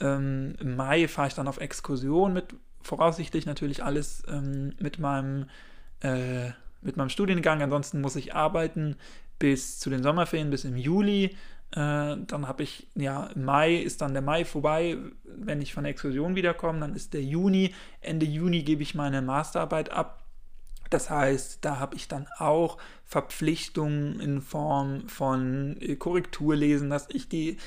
ähm, 0.00 0.54
im 0.60 0.76
Mai 0.76 1.08
fahre 1.08 1.28
ich 1.28 1.34
dann 1.34 1.48
auf 1.48 1.58
Exkursion 1.58 2.32
mit 2.32 2.54
voraussichtlich 2.82 3.46
natürlich 3.46 3.82
alles 3.82 4.22
ähm, 4.28 4.72
mit 4.78 4.98
meinem 4.98 5.46
äh, 6.00 6.50
mit 6.82 6.96
meinem 6.96 7.08
Studiengang. 7.08 7.62
Ansonsten 7.62 8.00
muss 8.00 8.16
ich 8.16 8.34
arbeiten 8.34 8.96
bis 9.38 9.78
zu 9.78 9.90
den 9.90 10.02
Sommerferien, 10.02 10.50
bis 10.50 10.64
im 10.64 10.76
Juli. 10.76 11.36
Äh, 11.72 12.16
dann 12.26 12.48
habe 12.48 12.62
ich, 12.62 12.88
ja, 12.94 13.30
Mai 13.34 13.74
ist 13.74 14.00
dann 14.00 14.12
der 14.12 14.22
Mai 14.22 14.44
vorbei. 14.44 14.96
Wenn 15.24 15.60
ich 15.60 15.74
von 15.74 15.84
der 15.84 15.90
Exkursion 15.90 16.36
wiederkomme, 16.36 16.80
dann 16.80 16.94
ist 16.94 17.14
der 17.14 17.22
Juni. 17.22 17.74
Ende 18.00 18.26
Juni 18.26 18.62
gebe 18.62 18.82
ich 18.82 18.94
meine 18.94 19.22
Masterarbeit 19.22 19.90
ab. 19.90 20.22
Das 20.90 21.10
heißt, 21.10 21.64
da 21.64 21.80
habe 21.80 21.96
ich 21.96 22.06
dann 22.06 22.28
auch 22.38 22.78
Verpflichtungen 23.04 24.20
in 24.20 24.40
Form 24.40 25.08
von 25.08 25.76
äh, 25.80 25.96
Korrekturlesen, 25.96 26.90
dass 26.90 27.08
ich 27.10 27.28
die 27.28 27.58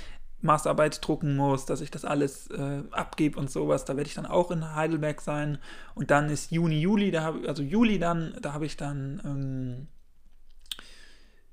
Masterarbeit 0.41 1.05
drucken 1.05 1.35
muss, 1.35 1.65
dass 1.65 1.81
ich 1.81 1.91
das 1.91 2.05
alles 2.05 2.47
äh, 2.47 2.83
abgebe 2.91 3.37
und 3.37 3.51
sowas. 3.51 3.83
Da 3.83 3.97
werde 3.97 4.07
ich 4.07 4.15
dann 4.15 4.25
auch 4.25 4.51
in 4.51 4.73
Heidelberg 4.73 5.19
sein. 5.19 5.57
Und 5.95 6.11
dann 6.11 6.29
ist 6.29 6.51
Juni, 6.51 6.79
Juli, 6.79 7.11
da 7.11 7.23
hab, 7.23 7.45
also 7.45 7.61
Juli 7.61 7.99
dann, 7.99 8.33
da 8.41 8.53
habe 8.53 8.65
ich 8.65 8.77
dann 8.77 9.21
ähm, 9.25 9.87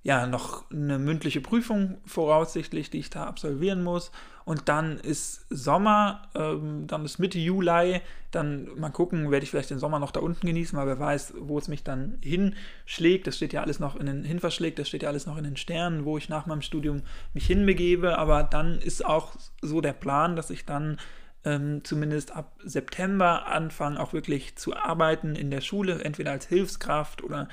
ja 0.07 0.29
noch 0.29 0.71
eine 0.71 1.01
mündliche 1.01 1.41
Prüfung 1.41 1.99
voraussichtlich, 2.07 2.91
die 2.91 3.01
ich 3.01 3.11
da 3.11 3.25
absolvieren 3.25 3.83
muss. 3.83 4.13
Und 4.45 4.69
dann 4.69 4.99
ist 4.99 5.45
Sommer, 5.51 6.23
ähm, 6.37 6.87
dann 6.87 7.05
ist 7.05 7.19
Mitte 7.19 7.41
Juli, 7.41 8.01
dann 8.31 8.69
mal 8.79 8.91
gucken, 8.91 9.33
werde 9.33 9.43
ich 9.43 9.51
vielleicht 9.51 9.71
den 9.71 9.81
Sommer 9.81 9.99
noch 9.99 10.13
da 10.13 10.21
unten 10.21 10.47
genießen, 10.47 10.79
weil 10.79 10.87
wer 10.87 11.01
weiß, 11.01 11.35
wo 11.41 11.59
es 11.59 11.67
mich 11.67 11.83
dann 11.83 12.19
hinschlägt. 12.23 13.27
Das 13.27 13.35
steht 13.35 13.53
ja 13.53 13.63
alles 13.63 13.81
noch 13.81 13.97
in 13.97 14.07
den, 14.07 14.23
hinverschlägt, 14.23 14.79
das 14.79 14.87
steht 14.87 15.03
ja 15.03 15.09
alles 15.09 15.27
noch 15.27 15.39
in 15.39 15.45
den 15.45 15.57
Sternen, 15.57 16.05
wo 16.05 16.17
ich 16.17 16.29
nach 16.29 16.47
meinem 16.47 16.63
Studium 16.63 17.03
mich 17.35 17.49
hinbegebe. 17.49 18.17
Aber 18.17 18.45
dann 18.45 18.79
ist 18.79 19.05
auch 19.05 19.35
so 19.61 19.81
der 19.81 19.93
Plan, 19.93 20.37
dass 20.37 20.51
ich 20.51 20.65
dann 20.65 20.99
ähm, 21.45 21.83
zumindest 21.83 22.31
ab 22.31 22.57
September 22.63 23.49
anfange, 23.49 23.99
auch 23.99 24.13
wirklich 24.13 24.55
zu 24.55 24.77
arbeiten 24.77 25.35
in 25.35 25.51
der 25.51 25.63
Schule, 25.63 26.05
entweder 26.05 26.31
als 26.31 26.47
Hilfskraft 26.47 27.25
oder 27.25 27.49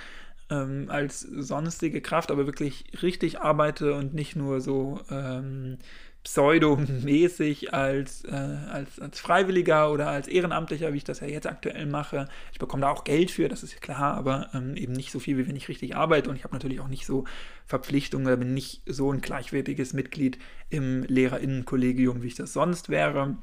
ähm, 0.49 0.85
als 0.89 1.21
sonstige 1.21 2.01
Kraft, 2.01 2.31
aber 2.31 2.45
wirklich 2.45 2.85
richtig 3.01 3.39
arbeite 3.39 3.93
und 3.93 4.13
nicht 4.13 4.35
nur 4.35 4.61
so 4.61 4.99
ähm, 5.09 5.77
pseudomäßig 6.23 7.73
als, 7.73 8.23
äh, 8.23 8.31
als, 8.31 8.99
als 8.99 9.19
Freiwilliger 9.19 9.91
oder 9.91 10.07
als 10.07 10.27
Ehrenamtlicher, 10.27 10.93
wie 10.93 10.97
ich 10.97 11.03
das 11.03 11.19
ja 11.19 11.27
jetzt 11.27 11.47
aktuell 11.47 11.85
mache. 11.85 12.29
Ich 12.53 12.59
bekomme 12.59 12.81
da 12.81 12.89
auch 12.89 13.03
Geld 13.03 13.29
für, 13.29 13.49
das 13.49 13.63
ist 13.63 13.81
klar, 13.81 14.15
aber 14.15 14.49
ähm, 14.53 14.75
eben 14.77 14.93
nicht 14.93 15.11
so 15.11 15.19
viel, 15.19 15.37
wie 15.37 15.47
wenn 15.47 15.55
ich 15.55 15.67
richtig 15.67 15.95
arbeite. 15.95 16.29
Und 16.29 16.37
ich 16.37 16.45
habe 16.45 16.53
natürlich 16.53 16.79
auch 16.79 16.87
nicht 16.87 17.05
so 17.05 17.25
Verpflichtungen 17.65 18.39
bin 18.39 18.53
nicht 18.53 18.83
so 18.85 19.11
ein 19.11 19.21
gleichwertiges 19.21 19.93
Mitglied 19.93 20.37
im 20.69 21.03
Lehrerinnenkollegium, 21.03 22.23
wie 22.23 22.27
ich 22.27 22.35
das 22.35 22.53
sonst 22.53 22.89
wäre. 22.89 23.37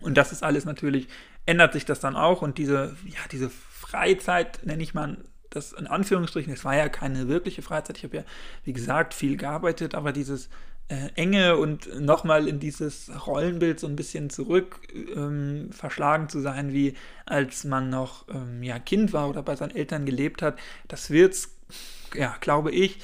Und 0.00 0.16
das 0.16 0.32
ist 0.32 0.42
alles 0.42 0.64
natürlich, 0.66 1.08
ändert 1.46 1.72
sich 1.72 1.86
das 1.86 2.00
dann 2.00 2.16
auch 2.16 2.42
und 2.42 2.58
diese, 2.58 2.96
ja, 3.06 3.18
diese 3.32 3.50
Freizeit, 3.50 4.60
nenne 4.64 4.82
ich 4.82 4.94
mal 4.94 5.18
das 5.50 5.72
in 5.72 5.86
Anführungsstrichen, 5.86 6.52
es 6.52 6.64
war 6.64 6.76
ja 6.76 6.88
keine 6.88 7.28
wirkliche 7.28 7.62
Freizeit. 7.62 7.98
Ich 7.98 8.04
habe 8.04 8.18
ja, 8.18 8.24
wie 8.64 8.72
gesagt, 8.72 9.14
viel 9.14 9.36
gearbeitet, 9.36 9.94
aber 9.94 10.12
dieses 10.12 10.48
äh, 10.88 11.10
Enge 11.14 11.56
und 11.56 12.00
nochmal 12.00 12.48
in 12.48 12.58
dieses 12.58 13.10
Rollenbild 13.26 13.78
so 13.78 13.86
ein 13.86 13.96
bisschen 13.96 14.30
zurück 14.30 14.80
ähm, 15.14 15.70
verschlagen 15.72 16.28
zu 16.28 16.40
sein, 16.40 16.72
wie 16.72 16.94
als 17.26 17.64
man 17.64 17.90
noch 17.90 18.26
ähm, 18.28 18.62
ja, 18.62 18.78
Kind 18.78 19.12
war 19.12 19.28
oder 19.28 19.42
bei 19.42 19.56
seinen 19.56 19.74
Eltern 19.74 20.04
gelebt 20.04 20.42
hat, 20.42 20.58
das 20.88 21.10
wird 21.10 21.34
es, 21.34 21.54
ja, 22.14 22.36
glaube 22.40 22.72
ich, 22.72 22.98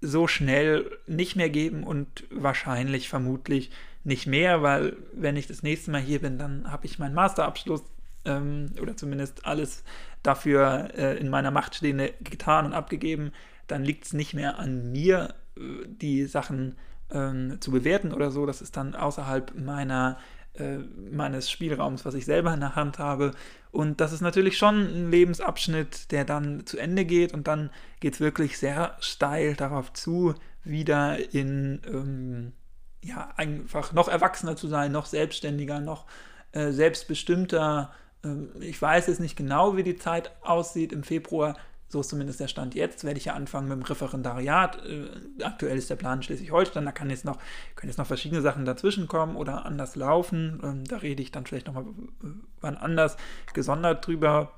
so 0.00 0.26
schnell 0.26 0.90
nicht 1.06 1.36
mehr 1.36 1.50
geben 1.50 1.84
und 1.84 2.24
wahrscheinlich 2.30 3.08
vermutlich 3.08 3.70
nicht 4.02 4.26
mehr, 4.26 4.62
weil 4.62 4.96
wenn 5.12 5.36
ich 5.36 5.46
das 5.46 5.62
nächste 5.62 5.90
Mal 5.90 6.00
hier 6.00 6.20
bin, 6.20 6.38
dann 6.38 6.70
habe 6.70 6.86
ich 6.86 6.98
meinen 6.98 7.14
Masterabschluss 7.14 7.82
ähm, 8.24 8.72
oder 8.80 8.96
zumindest 8.96 9.46
alles 9.46 9.84
dafür 10.22 10.90
äh, 10.96 11.16
in 11.18 11.28
meiner 11.28 11.50
Macht 11.50 11.74
Stehende 11.74 12.12
getan 12.20 12.66
und 12.66 12.72
abgegeben, 12.72 13.32
dann 13.66 13.84
liegt 13.84 14.06
es 14.06 14.12
nicht 14.12 14.34
mehr 14.34 14.58
an 14.58 14.90
mir, 14.92 15.34
äh, 15.56 15.60
die 15.86 16.26
Sachen 16.26 16.76
ähm, 17.10 17.58
zu 17.60 17.70
bewerten 17.70 18.12
oder 18.12 18.30
so. 18.30 18.46
Das 18.46 18.62
ist 18.62 18.76
dann 18.76 18.94
außerhalb 18.94 19.54
meiner, 19.58 20.18
äh, 20.54 20.78
meines 21.10 21.50
Spielraums, 21.50 22.04
was 22.04 22.14
ich 22.14 22.24
selber 22.24 22.52
in 22.54 22.60
der 22.60 22.76
Hand 22.76 22.98
habe. 22.98 23.32
Und 23.70 24.00
das 24.00 24.12
ist 24.12 24.20
natürlich 24.20 24.58
schon 24.58 24.80
ein 24.80 25.10
Lebensabschnitt, 25.10 26.10
der 26.10 26.24
dann 26.24 26.66
zu 26.66 26.78
Ende 26.78 27.04
geht 27.04 27.32
und 27.32 27.46
dann 27.46 27.70
geht 28.00 28.14
es 28.14 28.20
wirklich 28.20 28.58
sehr 28.58 28.96
steil 29.00 29.54
darauf 29.54 29.92
zu, 29.92 30.34
wieder 30.64 31.32
in, 31.32 31.80
ähm, 31.86 32.52
ja, 33.02 33.32
einfach 33.36 33.92
noch 33.92 34.08
erwachsener 34.08 34.56
zu 34.56 34.68
sein, 34.68 34.92
noch 34.92 35.06
selbstständiger, 35.06 35.80
noch 35.80 36.06
äh, 36.52 36.72
selbstbestimmter. 36.72 37.92
Ähm, 38.24 38.50
ich 38.60 38.80
weiß 38.80 39.06
jetzt 39.06 39.20
nicht 39.20 39.36
genau, 39.36 39.76
wie 39.76 39.82
die 39.82 39.96
Zeit 39.96 40.32
aussieht 40.42 40.92
im 40.92 41.02
Februar. 41.02 41.56
So 41.88 42.00
ist 42.00 42.10
zumindest 42.10 42.38
der 42.38 42.46
Stand 42.46 42.76
jetzt. 42.76 43.02
Werde 43.02 43.18
ich 43.18 43.24
ja 43.24 43.34
anfangen 43.34 43.68
mit 43.68 43.76
dem 43.76 43.82
Referendariat. 43.82 44.84
Äh, 44.86 45.42
aktuell 45.42 45.76
ist 45.76 45.90
der 45.90 45.96
Plan 45.96 46.22
Schleswig-Holstein. 46.22 46.84
Da 46.84 46.92
kann 46.92 47.10
jetzt 47.10 47.24
noch, 47.24 47.38
können 47.74 47.90
jetzt 47.90 47.98
noch 47.98 48.06
verschiedene 48.06 48.42
Sachen 48.42 48.64
dazwischen 48.64 49.08
kommen 49.08 49.34
oder 49.34 49.66
anders 49.66 49.96
laufen. 49.96 50.60
Ähm, 50.62 50.84
da 50.84 50.98
rede 50.98 51.22
ich 51.22 51.32
dann 51.32 51.46
vielleicht 51.46 51.66
nochmal 51.66 51.84
äh, 51.84 52.26
wann 52.60 52.76
anders 52.76 53.16
gesondert 53.54 54.06
drüber. 54.06 54.52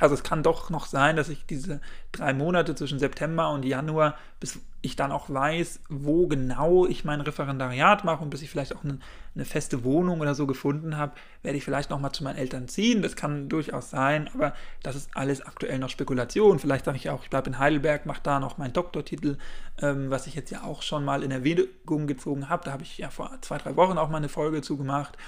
Also 0.00 0.14
es 0.14 0.22
kann 0.24 0.42
doch 0.42 0.70
noch 0.70 0.86
sein, 0.86 1.14
dass 1.14 1.28
ich 1.28 1.46
diese 1.46 1.80
drei 2.10 2.32
Monate 2.32 2.74
zwischen 2.74 2.98
September 2.98 3.50
und 3.50 3.64
Januar, 3.64 4.16
bis 4.40 4.58
ich 4.82 4.96
dann 4.96 5.12
auch 5.12 5.28
weiß, 5.28 5.80
wo 5.90 6.26
genau 6.26 6.86
ich 6.86 7.04
mein 7.04 7.20
Referendariat 7.20 8.02
mache 8.02 8.22
und 8.22 8.30
bis 8.30 8.40
ich 8.40 8.48
vielleicht 8.48 8.74
auch 8.74 8.82
eine, 8.82 8.98
eine 9.34 9.44
feste 9.44 9.84
Wohnung 9.84 10.20
oder 10.20 10.34
so 10.34 10.46
gefunden 10.46 10.96
habe, 10.96 11.12
werde 11.42 11.58
ich 11.58 11.64
vielleicht 11.64 11.90
nochmal 11.90 12.12
zu 12.12 12.24
meinen 12.24 12.38
Eltern 12.38 12.66
ziehen. 12.66 13.02
Das 13.02 13.14
kann 13.14 13.50
durchaus 13.50 13.90
sein, 13.90 14.30
aber 14.32 14.54
das 14.82 14.96
ist 14.96 15.10
alles 15.14 15.42
aktuell 15.42 15.78
noch 15.78 15.90
Spekulation. 15.90 16.58
Vielleicht 16.58 16.86
sage 16.86 16.96
ich 16.96 17.10
auch, 17.10 17.22
ich 17.22 17.30
bleibe 17.30 17.50
in 17.50 17.58
Heidelberg, 17.58 18.06
mache 18.06 18.22
da 18.22 18.40
noch 18.40 18.56
meinen 18.56 18.72
Doktortitel, 18.72 19.36
ähm, 19.82 20.08
was 20.08 20.26
ich 20.26 20.34
jetzt 20.34 20.50
ja 20.50 20.62
auch 20.62 20.80
schon 20.80 21.04
mal 21.04 21.22
in 21.22 21.30
Erwägung 21.30 22.06
gezogen 22.06 22.48
habe. 22.48 22.64
Da 22.64 22.72
habe 22.72 22.82
ich 22.82 22.96
ja 22.96 23.10
vor 23.10 23.30
zwei, 23.42 23.58
drei 23.58 23.76
Wochen 23.76 23.98
auch 23.98 24.08
mal 24.08 24.16
eine 24.16 24.30
Folge 24.30 24.62
zu 24.62 24.78
gemacht. 24.78 25.18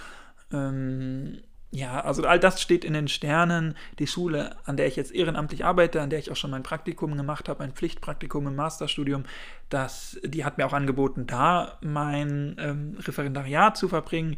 Ähm, 0.51 1.43
ja, 1.75 2.03
also 2.03 2.23
all 2.25 2.39
das 2.39 2.61
steht 2.61 2.85
in 2.85 2.93
den 2.93 3.09
Sternen. 3.09 3.75
Die 3.99 4.07
Schule, 4.07 4.57
an 4.67 4.77
der 4.77 4.87
ich 4.87 4.97
jetzt 4.97 5.15
ehrenamtlich 5.15 5.65
arbeite, 5.65 6.03
an 6.03 6.11
der 6.11 6.19
ich 6.19 6.31
auch 6.31 6.37
schon 6.37 6.51
mein 6.51 6.63
Praktikum 6.63 7.17
gemacht 7.17 7.49
habe, 7.49 7.65
ein 7.65 7.73
Pflichtpraktikum 7.73 8.47
im 8.47 8.55
Masterstudium, 8.55 9.25
das, 9.71 10.21
die 10.23 10.45
hat 10.45 10.59
mir 10.59 10.67
auch 10.67 10.75
angeboten, 10.75 11.27
da 11.27 11.79
mein 11.81 12.57
ähm, 12.59 12.99
Referendariat 13.01 13.79
zu 13.79 13.89
verbringen. 13.89 14.37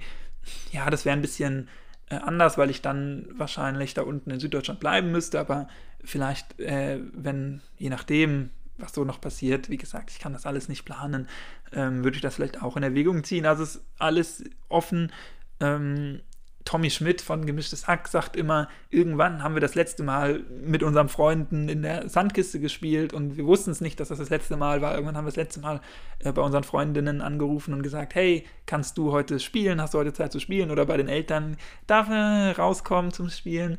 Ja, 0.70 0.88
das 0.90 1.04
wäre 1.04 1.16
ein 1.16 1.22
bisschen 1.22 1.68
äh, 2.08 2.14
anders, 2.14 2.56
weil 2.56 2.70
ich 2.70 2.82
dann 2.82 3.26
wahrscheinlich 3.36 3.94
da 3.94 4.02
unten 4.02 4.30
in 4.30 4.38
Süddeutschland 4.38 4.78
bleiben 4.78 5.10
müsste, 5.10 5.40
aber 5.40 5.66
vielleicht, 6.04 6.60
äh, 6.60 7.00
wenn, 7.12 7.62
je 7.78 7.90
nachdem, 7.90 8.50
was 8.78 8.94
so 8.94 9.04
noch 9.04 9.20
passiert, 9.20 9.70
wie 9.70 9.76
gesagt, 9.76 10.12
ich 10.12 10.20
kann 10.20 10.34
das 10.34 10.46
alles 10.46 10.68
nicht 10.68 10.84
planen, 10.84 11.26
ähm, 11.72 12.04
würde 12.04 12.14
ich 12.14 12.22
das 12.22 12.36
vielleicht 12.36 12.62
auch 12.62 12.76
in 12.76 12.84
Erwägung 12.84 13.24
ziehen. 13.24 13.44
Also 13.44 13.64
ist 13.64 13.84
alles 13.98 14.44
offen. 14.68 15.10
Ähm, 15.58 16.20
Tommy 16.64 16.90
Schmidt 16.90 17.20
von 17.20 17.44
Gemischtes 17.44 17.86
Hack 17.86 18.08
sagt 18.08 18.36
immer, 18.36 18.68
irgendwann 18.88 19.42
haben 19.42 19.54
wir 19.54 19.60
das 19.60 19.74
letzte 19.74 20.02
Mal 20.02 20.40
mit 20.64 20.82
unseren 20.82 21.08
Freunden 21.08 21.68
in 21.68 21.82
der 21.82 22.08
Sandkiste 22.08 22.58
gespielt 22.58 23.12
und 23.12 23.36
wir 23.36 23.44
wussten 23.44 23.70
es 23.70 23.80
nicht, 23.80 24.00
dass 24.00 24.08
das 24.08 24.18
das 24.18 24.30
letzte 24.30 24.56
Mal 24.56 24.80
war. 24.80 24.94
Irgendwann 24.94 25.16
haben 25.16 25.26
wir 25.26 25.30
das 25.30 25.36
letzte 25.36 25.60
Mal 25.60 25.80
äh, 26.20 26.32
bei 26.32 26.40
unseren 26.40 26.64
Freundinnen 26.64 27.20
angerufen 27.20 27.74
und 27.74 27.82
gesagt, 27.82 28.14
hey, 28.14 28.46
kannst 28.66 28.96
du 28.96 29.12
heute 29.12 29.40
spielen? 29.40 29.80
Hast 29.80 29.92
du 29.92 29.98
heute 29.98 30.14
Zeit 30.14 30.32
zu 30.32 30.40
spielen? 30.40 30.70
Oder 30.70 30.86
bei 30.86 30.96
den 30.96 31.08
Eltern, 31.08 31.56
darf 31.86 32.08
er 32.08 32.56
rauskommen 32.56 33.12
zum 33.12 33.28
Spielen? 33.28 33.78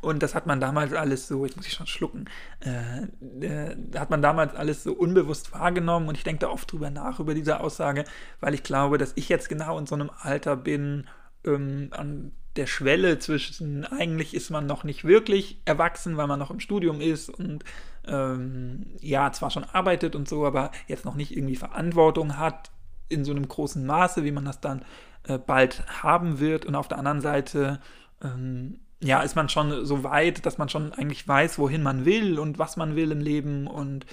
Und 0.00 0.22
das 0.22 0.34
hat 0.34 0.46
man 0.46 0.60
damals 0.60 0.92
alles 0.92 1.28
so, 1.28 1.44
jetzt 1.44 1.56
muss 1.56 1.66
ich 1.66 1.72
schon 1.72 1.86
schlucken, 1.86 2.26
äh, 2.60 3.46
äh, 3.46 3.76
hat 3.96 4.10
man 4.10 4.20
damals 4.20 4.54
alles 4.54 4.82
so 4.82 4.92
unbewusst 4.92 5.52
wahrgenommen 5.52 6.08
und 6.08 6.18
ich 6.18 6.24
denke 6.24 6.40
da 6.40 6.48
oft 6.48 6.70
drüber 6.70 6.90
nach, 6.90 7.18
über 7.18 7.34
diese 7.34 7.60
Aussage, 7.60 8.04
weil 8.40 8.52
ich 8.54 8.62
glaube, 8.62 8.98
dass 8.98 9.12
ich 9.14 9.28
jetzt 9.28 9.48
genau 9.48 9.78
in 9.78 9.86
so 9.86 9.94
einem 9.94 10.10
Alter 10.20 10.56
bin, 10.56 11.06
ähm, 11.46 11.88
an 11.92 12.32
der 12.56 12.66
Schwelle 12.66 13.18
zwischen, 13.18 13.84
eigentlich 13.84 14.34
ist 14.34 14.50
man 14.50 14.66
noch 14.66 14.84
nicht 14.84 15.04
wirklich 15.04 15.60
erwachsen, 15.64 16.16
weil 16.16 16.26
man 16.26 16.38
noch 16.38 16.50
im 16.50 16.60
Studium 16.60 17.00
ist 17.00 17.28
und 17.28 17.64
ähm, 18.06 18.86
ja, 19.00 19.30
zwar 19.32 19.50
schon 19.50 19.64
arbeitet 19.64 20.16
und 20.16 20.28
so, 20.28 20.46
aber 20.46 20.70
jetzt 20.86 21.04
noch 21.04 21.14
nicht 21.14 21.36
irgendwie 21.36 21.56
Verantwortung 21.56 22.38
hat 22.38 22.70
in 23.08 23.24
so 23.24 23.32
einem 23.32 23.46
großen 23.46 23.84
Maße, 23.84 24.24
wie 24.24 24.32
man 24.32 24.44
das 24.44 24.60
dann 24.60 24.84
äh, 25.24 25.38
bald 25.38 25.84
haben 26.02 26.40
wird. 26.40 26.66
Und 26.66 26.74
auf 26.74 26.88
der 26.88 26.98
anderen 26.98 27.20
Seite, 27.20 27.80
ähm, 28.22 28.80
ja, 29.02 29.20
ist 29.22 29.36
man 29.36 29.48
schon 29.48 29.84
so 29.84 30.04
weit, 30.04 30.46
dass 30.46 30.58
man 30.58 30.68
schon 30.68 30.92
eigentlich 30.92 31.26
weiß, 31.26 31.58
wohin 31.58 31.82
man 31.82 32.04
will 32.04 32.38
und 32.38 32.58
was 32.58 32.76
man 32.76 32.96
will 32.96 33.12
im 33.12 33.20
Leben 33.20 33.66
und 33.66 34.06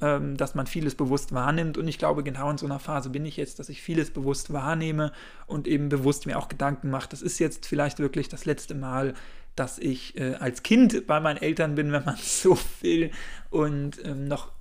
ähm, 0.00 0.36
dass 0.36 0.54
man 0.54 0.66
vieles 0.66 0.94
bewusst 0.94 1.32
wahrnimmt. 1.32 1.76
Und 1.76 1.88
ich 1.88 1.98
glaube, 1.98 2.22
genau 2.22 2.50
in 2.50 2.58
so 2.58 2.66
einer 2.66 2.78
Phase 2.78 3.10
bin 3.10 3.24
ich 3.24 3.36
jetzt, 3.36 3.58
dass 3.58 3.68
ich 3.68 3.82
vieles 3.82 4.10
bewusst 4.10 4.52
wahrnehme 4.52 5.12
und 5.46 5.66
eben 5.66 5.88
bewusst 5.88 6.26
mir 6.26 6.38
auch 6.38 6.48
Gedanken 6.48 6.90
mache. 6.90 7.08
Das 7.10 7.22
ist 7.22 7.38
jetzt 7.38 7.66
vielleicht 7.66 7.98
wirklich 7.98 8.28
das 8.28 8.44
letzte 8.44 8.74
Mal, 8.74 9.14
dass 9.56 9.78
ich 9.78 10.16
äh, 10.18 10.34
als 10.34 10.62
Kind 10.62 11.06
bei 11.06 11.20
meinen 11.20 11.38
Eltern 11.38 11.74
bin, 11.74 11.92
wenn 11.92 12.04
man 12.04 12.16
so 12.16 12.58
will, 12.80 13.10
und 13.50 14.04
ähm, 14.04 14.26
noch 14.26 14.52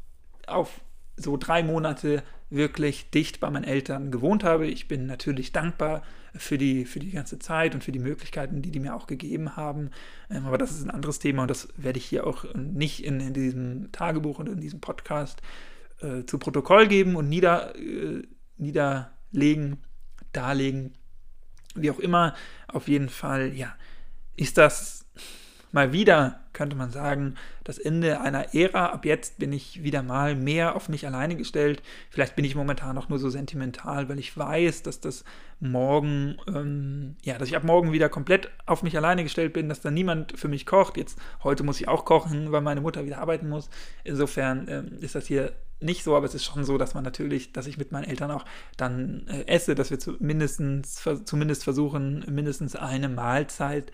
auf 0.47 0.81
so 1.17 1.37
drei 1.37 1.63
Monate 1.63 2.23
wirklich 2.49 3.09
dicht 3.09 3.39
bei 3.39 3.49
meinen 3.49 3.65
Eltern 3.65 4.11
gewohnt 4.11 4.43
habe. 4.43 4.67
Ich 4.67 4.87
bin 4.87 5.05
natürlich 5.05 5.51
dankbar 5.51 6.03
für 6.35 6.57
die, 6.57 6.85
für 6.85 6.99
die 6.99 7.11
ganze 7.11 7.39
Zeit 7.39 7.75
und 7.75 7.83
für 7.83 7.91
die 7.91 7.99
Möglichkeiten, 7.99 8.61
die 8.61 8.71
die 8.71 8.79
mir 8.79 8.95
auch 8.95 9.07
gegeben 9.07 9.55
haben. 9.55 9.91
Ähm, 10.29 10.45
aber 10.45 10.57
das 10.57 10.71
ist 10.71 10.83
ein 10.83 10.91
anderes 10.91 11.19
Thema 11.19 11.43
und 11.43 11.51
das 11.51 11.67
werde 11.75 11.99
ich 11.99 12.05
hier 12.05 12.25
auch 12.25 12.45
nicht 12.53 13.03
in, 13.03 13.19
in 13.19 13.33
diesem 13.33 13.91
Tagebuch 13.91 14.39
und 14.39 14.47
in 14.47 14.61
diesem 14.61 14.79
Podcast 14.79 15.41
äh, 16.01 16.23
zu 16.25 16.37
Protokoll 16.37 16.87
geben 16.87 17.15
und 17.15 17.27
nieder, 17.27 17.75
äh, 17.75 18.21
niederlegen, 18.57 19.77
darlegen. 20.31 20.93
Wie 21.75 21.91
auch 21.91 21.99
immer, 21.99 22.33
auf 22.67 22.87
jeden 22.87 23.09
Fall, 23.09 23.53
ja, 23.53 23.75
ist 24.35 24.57
das 24.57 25.05
mal 25.71 25.93
wieder, 25.93 26.39
könnte 26.53 26.75
man 26.75 26.89
sagen, 26.89 27.35
das 27.63 27.77
Ende 27.77 28.21
einer 28.21 28.55
Ära. 28.55 28.87
Ab 28.87 29.05
jetzt 29.05 29.37
bin 29.37 29.51
ich 29.51 29.83
wieder 29.83 30.01
mal 30.01 30.35
mehr 30.35 30.75
auf 30.75 30.89
mich 30.89 31.05
alleine 31.05 31.35
gestellt. 31.35 31.81
Vielleicht 32.09 32.35
bin 32.35 32.45
ich 32.45 32.55
momentan 32.55 32.97
auch 32.97 33.09
nur 33.09 33.19
so 33.19 33.29
sentimental, 33.29 34.09
weil 34.09 34.19
ich 34.19 34.35
weiß, 34.35 34.83
dass 34.83 34.99
das 34.99 35.23
morgen, 35.59 36.37
ähm, 36.47 37.15
ja, 37.23 37.37
dass 37.37 37.49
ich 37.49 37.55
ab 37.55 37.63
morgen 37.63 37.91
wieder 37.91 38.09
komplett 38.09 38.49
auf 38.65 38.83
mich 38.83 38.95
alleine 38.97 39.23
gestellt 39.23 39.53
bin, 39.53 39.69
dass 39.69 39.81
da 39.81 39.91
niemand 39.91 40.37
für 40.39 40.47
mich 40.47 40.65
kocht. 40.65 40.97
Jetzt, 40.97 41.19
heute 41.43 41.63
muss 41.63 41.79
ich 41.79 41.87
auch 41.87 42.05
kochen, 42.05 42.51
weil 42.51 42.61
meine 42.61 42.81
Mutter 42.81 43.05
wieder 43.05 43.19
arbeiten 43.19 43.49
muss. 43.49 43.69
Insofern 44.03 44.67
ähm, 44.69 44.97
ist 44.99 45.15
das 45.15 45.27
hier 45.27 45.53
nicht 45.79 46.03
so, 46.03 46.15
aber 46.15 46.25
es 46.25 46.33
ist 46.33 46.43
schon 46.43 46.63
so, 46.63 46.77
dass 46.77 46.95
man 46.95 47.03
natürlich, 47.03 47.53
dass 47.53 47.67
ich 47.67 47.77
mit 47.77 47.91
meinen 47.91 48.05
Eltern 48.05 48.31
auch 48.31 48.45
dann 48.77 49.27
äh, 49.27 49.45
esse, 49.47 49.75
dass 49.75 49.91
wir 49.91 49.99
zumindest, 49.99 50.61
zumindest 51.25 51.63
versuchen, 51.63 52.25
mindestens 52.29 52.75
eine 52.75 53.09
Mahlzeit 53.09 53.91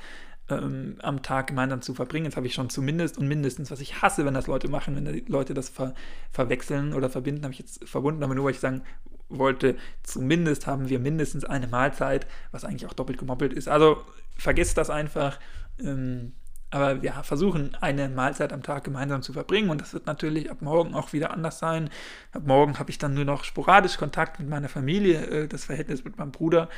ähm, 0.50 0.98
am 1.02 1.22
Tag 1.24 1.48
gemeinsam 1.48 1.82
zu 1.82 1.94
verbringen. 1.94 2.26
Jetzt 2.26 2.38
habe 2.38 2.48
ich 2.48 2.54
schon 2.54 2.70
zumindest 2.70 3.18
und 3.18 3.28
mindestens, 3.28 3.72
was 3.72 3.80
ich 3.80 4.02
hasse, 4.02 4.26
wenn 4.26 4.34
das 4.34 4.48
Leute 4.48 4.68
machen, 4.68 4.96
wenn 4.96 5.06
die 5.06 5.26
Leute 5.28 5.54
das 5.54 5.70
ver 5.70 5.94
verwechseln 6.32 6.94
oder 6.94 7.10
verbinden, 7.10 7.44
habe 7.44 7.54
ich 7.54 7.60
jetzt 7.60 7.88
verbunden, 7.88 8.24
aber 8.24 8.36
nur, 8.36 8.46
weil 8.46 8.52
ich 8.52 8.60
sagen 8.60 8.82
wollte, 9.30 9.76
zumindest 10.04 10.68
haben 10.68 10.90
wir 10.90 11.00
mindestens 11.00 11.46
eine 11.46 11.68
Mahlzeit, 11.68 12.28
was 12.52 12.66
eigentlich 12.66 12.88
auch 12.88 12.94
doppelt 12.94 13.18
gemoppelt 13.18 13.54
ist. 13.54 13.68
Also 13.68 14.04
vergesst 14.38 14.78
das 14.78 14.90
einfach. 14.90 15.40
Ähm, 15.80 16.34
aber 16.74 17.04
wir 17.04 17.14
versuchen, 17.22 17.78
eine 17.82 18.10
Mahlzeit 18.10 18.52
am 18.52 18.64
Tag 18.64 18.84
gemeinsam 18.84 19.22
zu 19.22 19.32
verbringen 19.32 19.70
und 19.70 19.80
das 19.80 19.94
wird 19.94 20.08
natürlich 20.08 20.50
ab 20.50 20.64
morgen 20.64 20.96
auch 20.96 21.14
wieder 21.14 21.30
anders 21.30 21.60
sein. 21.60 21.92
Ab 22.32 22.48
morgen 22.48 22.80
habe 22.80 22.90
ich 22.90 22.98
dann 22.98 23.14
nur 23.14 23.26
noch 23.26 23.44
sporadisch 23.44 23.98
Kontakt 23.98 24.40
mit 24.40 24.50
meiner 24.50 24.70
Familie, 24.70 25.24
äh, 25.28 25.48
das 25.48 25.66
Verhältnis 25.66 26.04
mit 26.04 26.18
meinem 26.18 26.32
Bruder, 26.32 26.70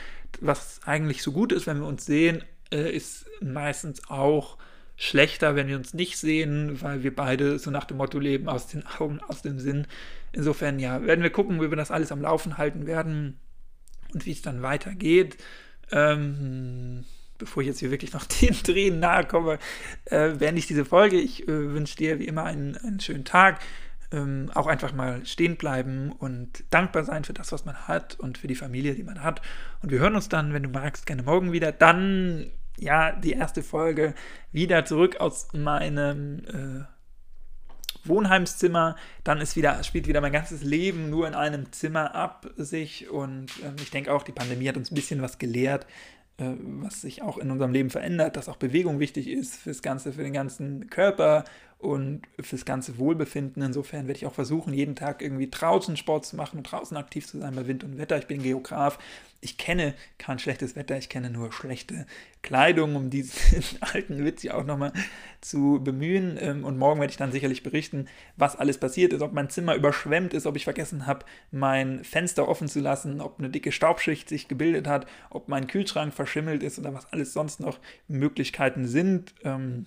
was 0.42 0.82
eigentlich 0.84 1.24
so 1.24 1.32
gut 1.32 1.54
ist, 1.54 1.66
wenn 1.66 1.80
wir 1.80 1.88
uns 1.88 2.06
sehen, 2.06 2.44
äh, 2.72 2.92
ist 2.92 3.26
meistens 3.42 4.10
auch 4.10 4.58
schlechter, 4.98 5.56
wenn 5.56 5.68
wir 5.68 5.76
uns 5.76 5.94
nicht 5.94 6.18
sehen, 6.18 6.82
weil 6.82 7.04
wir 7.04 7.14
beide 7.14 7.60
so 7.60 7.70
nach 7.70 7.86
dem 7.86 7.98
Motto 7.98 8.20
leben, 8.20 8.48
aus 8.48 8.68
den 8.68 8.86
Augen, 8.86 9.20
aus 9.20 9.42
dem 9.42 9.60
Sinn. 9.60 9.88
Insofern, 10.32 10.80
ja, 10.80 11.04
werden 11.04 11.24
wir 11.24 11.32
gucken, 11.32 11.62
wie 11.62 11.70
wir 11.70 11.78
das 11.78 11.92
alles 11.92 12.12
am 12.12 12.22
Laufen 12.22 12.58
halten 12.58 12.88
werden 12.88 13.40
und 14.14 14.26
wie 14.26 14.32
es 14.32 14.42
dann 14.42 14.62
weitergeht. 14.62 15.38
Ähm, 15.92 17.04
bevor 17.38 17.62
ich 17.62 17.68
jetzt 17.68 17.80
hier 17.80 17.92
wirklich 17.92 18.14
noch 18.14 18.26
den 18.42 18.54
Tränen 18.54 19.00
nahe 19.00 19.26
komme, 19.26 19.60
äh, 20.06 20.30
beende 20.30 20.60
ich 20.60 20.68
diese 20.68 20.86
Folge. 20.86 21.20
Ich 21.20 21.48
äh, 21.48 21.74
wünsche 21.74 21.98
dir 21.98 22.20
wie 22.20 22.28
immer 22.28 22.44
einen, 22.44 22.78
einen 22.78 23.00
schönen 23.00 23.26
Tag. 23.26 23.60
Ähm, 24.12 24.52
auch 24.54 24.68
einfach 24.68 24.94
mal 24.94 25.26
stehen 25.26 25.58
bleiben 25.58 26.12
und 26.12 26.64
dankbar 26.70 27.04
sein 27.04 27.24
für 27.24 27.34
das, 27.34 27.52
was 27.52 27.66
man 27.66 27.88
hat 27.88 28.20
und 28.20 28.38
für 28.38 28.48
die 28.48 28.56
Familie, 28.56 28.96
die 28.96 29.04
man 29.04 29.24
hat. 29.24 29.42
Und 29.82 29.92
wir 29.92 30.00
hören 30.00 30.16
uns 30.16 30.30
dann, 30.30 30.54
wenn 30.54 30.64
du 30.64 30.70
magst, 30.70 31.06
gerne 31.06 31.24
morgen 31.24 31.52
wieder. 31.52 31.72
Dann, 31.72 32.52
ja, 32.78 33.12
die 33.12 33.34
erste 33.34 33.64
Folge 33.64 34.14
wieder 34.52 34.86
zurück 34.86 35.18
aus 35.20 35.48
meinem 35.54 36.40
äh, 36.46 36.96
Wohnheimszimmer. 38.08 38.96
Dann 39.24 39.42
ist 39.42 39.56
wieder, 39.56 39.84
spielt 39.84 40.08
wieder 40.08 40.22
mein 40.22 40.32
ganzes 40.32 40.64
Leben 40.64 41.10
nur 41.10 41.28
in 41.28 41.34
einem 41.34 41.72
Zimmer 41.72 42.16
ab 42.16 42.48
sich. 42.58 43.10
Und 43.10 43.50
äh, 43.64 43.82
ich 43.82 43.92
denke 43.92 44.14
auch, 44.14 44.24
die 44.24 44.32
Pandemie 44.32 44.68
hat 44.68 44.78
uns 44.78 44.92
ein 44.92 44.96
bisschen 44.96 45.22
was 45.22 45.38
gelehrt, 45.38 45.86
äh, 46.38 46.52
was 46.60 47.02
sich 47.02 47.22
auch 47.22 47.38
in 47.38 47.52
unserem 47.52 47.72
Leben 47.72 47.90
verändert, 47.90 48.36
dass 48.38 48.50
auch 48.50 48.58
Bewegung 48.58 49.00
wichtig 49.00 49.28
ist 49.28 49.56
fürs 49.56 49.82
Ganze, 49.82 50.14
für 50.14 50.24
den 50.24 50.34
ganzen 50.34 50.90
Körper 50.90 51.46
und 51.80 52.24
fürs 52.40 52.66
ganze 52.66 52.98
Wohlbefinden. 52.98 53.62
Insofern 53.62 54.08
werde 54.08 54.18
ich 54.18 54.26
auch 54.26 54.34
versuchen, 54.34 54.74
jeden 54.74 54.96
Tag 54.96 55.22
irgendwie 55.22 55.50
draußen 55.50 55.98
Sport 55.98 56.26
zu 56.26 56.36
machen 56.36 56.58
und 56.58 56.64
draußen 56.64 56.98
aktiv 56.98 57.28
zu 57.28 57.40
sein 57.40 57.56
bei 57.56 57.68
Wind 57.68 57.84
und 57.84 57.98
Wetter. 57.98 58.18
Ich 58.18 58.28
bin 58.28 58.42
Geograf. 58.42 58.98
Ich 59.42 59.58
kenne 59.58 59.94
kein 60.18 60.40
schlechtes 60.40 60.76
Wetter, 60.76 60.98
ich 60.98 61.08
kenne 61.08 61.30
nur 61.30 61.52
schlechte 61.52 62.08
Kleidung, 62.42 62.96
um 62.96 63.12
diesen 63.12 63.64
alten 63.82 64.26
Witz 64.26 64.42
ja 64.42 64.56
auch 64.56 64.64
nochmal 64.64 64.92
zu 65.42 65.80
bemühen. 65.84 66.38
Ähm, 66.42 66.64
und 66.64 66.80
morgen 66.80 67.00
werde 67.00 67.12
ich 67.12 67.18
dann 67.18 67.32
sicherlich 67.32 67.62
berichten, 67.62 68.08
was 68.38 68.56
alles 68.56 68.80
passiert 68.80 69.14
ist, 69.14 69.22
ob 69.22 69.34
mein 69.34 69.52
Zimmer 69.52 69.76
überschwemmt 69.76 70.34
ist, 70.34 70.48
ob 70.48 70.56
ich 70.56 70.64
vergessen 70.64 71.06
habe, 71.06 71.26
mein 71.52 72.04
Fenster 72.04 72.48
offen 72.48 72.68
zu 72.68 72.80
lassen, 72.80 73.22
ob 73.22 73.38
eine 73.38 73.50
dicke 73.50 73.72
Staubschicht 73.72 74.30
sich 74.30 74.48
gebildet 74.48 74.88
hat, 74.88 75.06
ob 75.30 75.48
mein 75.48 75.68
Kühlschrank 75.68 76.14
verschimmelt 76.14 76.64
ist 76.64 76.80
oder 76.80 76.96
was 76.96 77.12
alles 77.14 77.34
sonst 77.34 77.60
noch 77.60 77.78
Möglichkeiten 78.08 78.88
sind 78.88 79.36
ähm, 79.44 79.86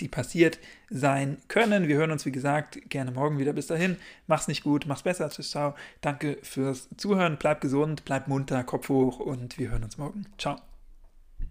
die 0.00 0.08
passiert 0.08 0.58
sein 0.90 1.38
können. 1.48 1.88
Wir 1.88 1.96
hören 1.96 2.10
uns, 2.10 2.26
wie 2.26 2.32
gesagt, 2.32 2.78
gerne 2.88 3.10
morgen 3.10 3.38
wieder. 3.38 3.52
Bis 3.52 3.66
dahin, 3.66 3.96
mach's 4.26 4.48
nicht 4.48 4.62
gut, 4.62 4.86
mach's 4.86 5.02
besser. 5.02 5.28
Tschüss, 5.28 5.50
ciao. 5.50 5.74
Danke 6.00 6.38
fürs 6.42 6.88
Zuhören. 6.96 7.36
Bleib 7.38 7.60
gesund, 7.60 8.04
bleib 8.04 8.28
munter, 8.28 8.62
Kopf 8.64 8.88
hoch 8.88 9.18
und 9.20 9.58
wir 9.58 9.70
hören 9.70 9.84
uns 9.84 9.98
morgen. 9.98 10.26
Ciao. 10.38 10.58